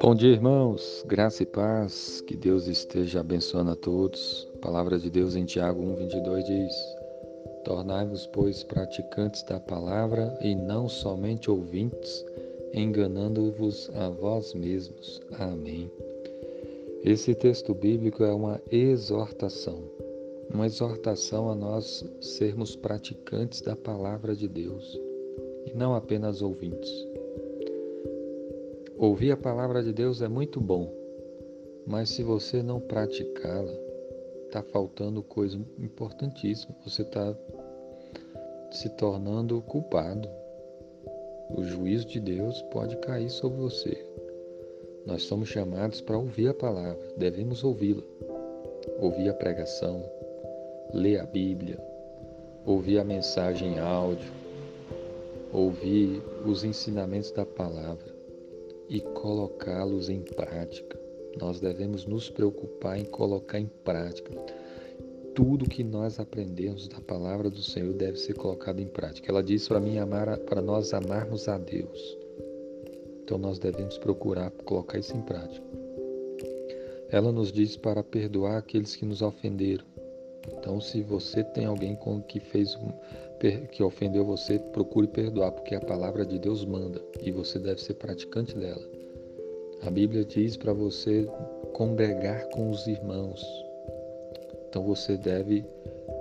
[0.00, 1.04] Bom dia, irmãos.
[1.06, 2.20] Graça e paz.
[2.26, 4.48] Que Deus esteja abençoando a todos.
[4.56, 6.74] A palavra de Deus em Tiago 1:22 diz:
[7.64, 12.24] Tornai-vos, pois, praticantes da palavra e não somente ouvintes,
[12.74, 15.20] enganando-vos a vós mesmos.
[15.38, 15.90] Amém.
[17.04, 19.82] Esse texto bíblico é uma exortação,
[20.52, 24.98] uma exortação a nós sermos praticantes da palavra de Deus
[25.66, 26.90] e não apenas ouvintes.
[28.96, 30.92] Ouvir a palavra de Deus é muito bom,
[31.86, 33.72] mas se você não praticá-la,
[34.48, 36.74] está faltando coisa importantíssima.
[36.84, 37.36] Você está
[38.70, 40.28] se tornando culpado.
[41.50, 44.04] O juízo de Deus pode cair sobre você.
[45.06, 48.02] Nós somos chamados para ouvir a palavra, devemos ouvi-la.
[49.00, 50.02] Ouvir a pregação,
[50.92, 51.78] ler a Bíblia,
[52.64, 54.30] ouvir a mensagem em áudio,
[55.52, 58.14] ouvir os ensinamentos da palavra
[58.88, 60.98] e colocá-los em prática.
[61.38, 64.30] Nós devemos nos preocupar em colocar em prática.
[65.34, 69.30] Tudo que nós aprendemos da palavra do Senhor deve ser colocado em prática.
[69.30, 72.18] Ela diz para mim amar, para nós amarmos a Deus.
[73.22, 75.64] Então nós devemos procurar colocar isso em prática.
[77.10, 79.97] Ela nos diz para perdoar aqueles que nos ofenderam.
[80.52, 82.76] Então, se você tem alguém com que fez
[83.70, 87.94] que ofendeu você, procure perdoar, porque a palavra de Deus manda e você deve ser
[87.94, 88.82] praticante dela.
[89.82, 91.28] A Bíblia diz para você
[91.72, 93.40] congregar com os irmãos.
[94.68, 95.64] Então você deve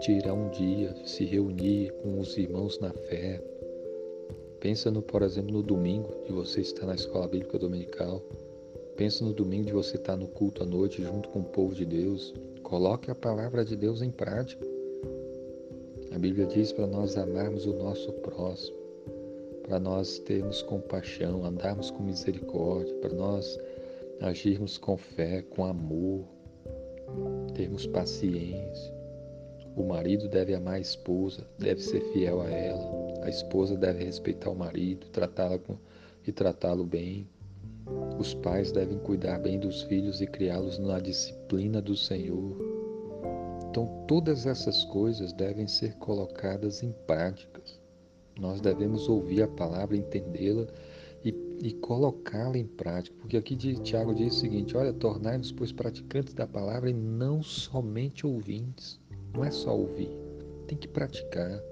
[0.00, 3.42] tirar um dia, se reunir com os irmãos na fé.
[4.60, 8.22] Pensa no, por exemplo, no domingo de você estar na escola bíblica dominical.
[8.96, 11.86] Pensa no domingo de você estar no culto à noite junto com o povo de
[11.86, 12.34] Deus.
[12.68, 14.62] Coloque a palavra de Deus em prática.
[16.14, 18.76] A Bíblia diz para nós amarmos o nosso próximo,
[19.62, 23.58] para nós termos compaixão, andarmos com misericórdia, para nós
[24.20, 26.26] agirmos com fé, com amor,
[27.54, 28.94] termos paciência.
[29.74, 33.24] O marido deve amar a esposa, deve ser fiel a ela.
[33.24, 35.58] A esposa deve respeitar o marido, tratá-la
[36.26, 37.26] e tratá-lo bem.
[38.18, 42.56] Os pais devem cuidar bem dos filhos e criá-los na disciplina do Senhor.
[43.70, 47.78] Então, todas essas coisas devem ser colocadas em práticas.
[48.38, 50.66] Nós devemos ouvir a palavra, entendê-la
[51.24, 53.16] e, e colocá-la em prática.
[53.20, 58.26] Porque aqui Tiago diz o seguinte: olha, tornai-vos, pois, praticantes da palavra e não somente
[58.26, 58.98] ouvintes.
[59.34, 60.10] Não é só ouvir,
[60.66, 61.62] tem que praticar,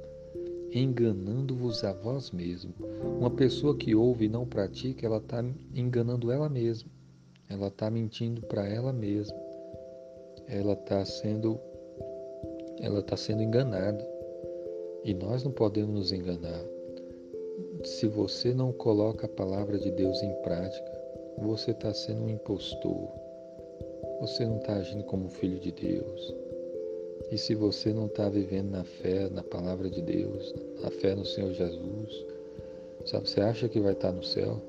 [0.78, 2.72] enganando-vos a vós mesmo.
[3.18, 5.44] Uma pessoa que ouve e não pratica, ela está
[5.74, 6.90] enganando ela mesma,
[7.48, 9.36] ela está mentindo para ela mesma,
[10.46, 11.58] ela está sendo
[12.80, 14.06] ela está sendo enganada.
[15.02, 16.62] E nós não podemos nos enganar.
[17.84, 20.92] Se você não coloca a palavra de Deus em prática,
[21.38, 23.08] você está sendo um impostor.
[24.20, 26.34] Você não está agindo como filho de Deus.
[27.30, 31.24] E se você não está vivendo na fé, na palavra de Deus, na fé no
[31.24, 32.24] Senhor Jesus,
[33.04, 34.60] sabe, você acha que vai estar no céu?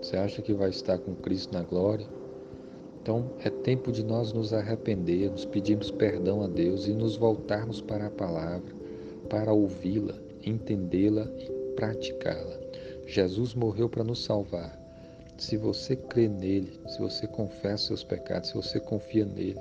[0.00, 2.06] Você acha que vai estar com Cristo na glória?
[3.02, 8.06] Então é tempo de nós nos arrependermos, pedirmos perdão a Deus e nos voltarmos para
[8.06, 8.74] a palavra,
[9.28, 12.58] para ouvi-la, entendê-la e praticá-la.
[13.06, 14.80] Jesus morreu para nos salvar.
[15.36, 19.60] Se você crê nele, se você confessa seus pecados, se você confia nele,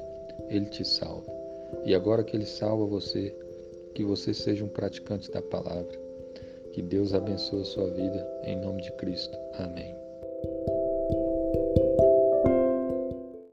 [0.49, 1.42] ele te salva.
[1.85, 3.35] E agora que ele salva você,
[3.93, 6.01] que você seja um praticante da palavra.
[6.71, 9.37] Que Deus abençoe a sua vida, em nome de Cristo.
[9.53, 10.02] Amém.